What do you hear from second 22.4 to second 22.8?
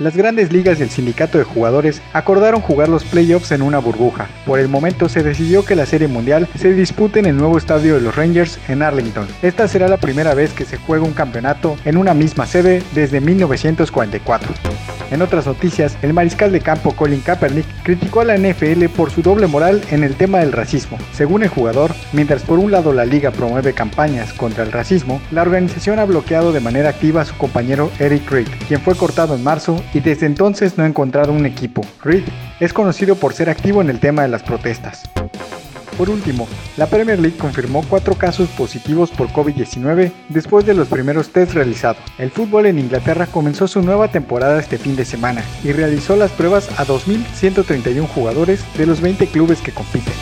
por un